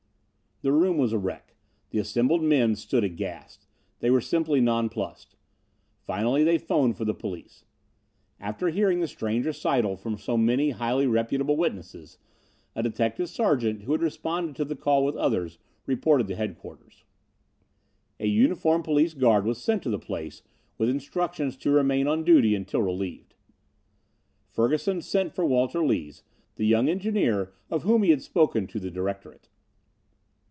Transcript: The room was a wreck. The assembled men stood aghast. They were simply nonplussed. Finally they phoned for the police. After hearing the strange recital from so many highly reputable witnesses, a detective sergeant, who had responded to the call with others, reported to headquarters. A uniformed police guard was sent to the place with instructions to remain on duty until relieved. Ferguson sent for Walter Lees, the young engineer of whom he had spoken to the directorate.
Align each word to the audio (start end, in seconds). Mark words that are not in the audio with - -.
The 0.63 0.71
room 0.71 0.99
was 0.99 1.11
a 1.11 1.17
wreck. 1.17 1.55
The 1.89 1.97
assembled 1.97 2.43
men 2.43 2.75
stood 2.75 3.03
aghast. 3.03 3.65
They 3.99 4.11
were 4.11 4.21
simply 4.21 4.61
nonplussed. 4.61 5.35
Finally 6.03 6.43
they 6.43 6.59
phoned 6.59 6.95
for 6.97 7.03
the 7.03 7.15
police. 7.15 7.65
After 8.39 8.67
hearing 8.69 8.99
the 8.99 9.07
strange 9.07 9.47
recital 9.47 9.97
from 9.97 10.19
so 10.19 10.37
many 10.37 10.69
highly 10.69 11.07
reputable 11.07 11.57
witnesses, 11.57 12.19
a 12.75 12.83
detective 12.83 13.27
sergeant, 13.27 13.81
who 13.85 13.91
had 13.93 14.03
responded 14.03 14.55
to 14.57 14.63
the 14.63 14.75
call 14.75 15.03
with 15.03 15.15
others, 15.15 15.57
reported 15.87 16.27
to 16.27 16.35
headquarters. 16.35 17.05
A 18.19 18.27
uniformed 18.27 18.83
police 18.85 19.15
guard 19.15 19.45
was 19.45 19.57
sent 19.59 19.81
to 19.81 19.89
the 19.89 19.97
place 19.97 20.43
with 20.77 20.89
instructions 20.89 21.57
to 21.57 21.71
remain 21.71 22.05
on 22.05 22.23
duty 22.23 22.53
until 22.53 22.83
relieved. 22.83 23.33
Ferguson 24.47 25.01
sent 25.01 25.33
for 25.33 25.43
Walter 25.43 25.83
Lees, 25.83 26.21
the 26.57 26.67
young 26.67 26.87
engineer 26.87 27.51
of 27.71 27.81
whom 27.81 28.03
he 28.03 28.11
had 28.11 28.21
spoken 28.21 28.67
to 28.67 28.79
the 28.79 28.91
directorate. 28.91 29.47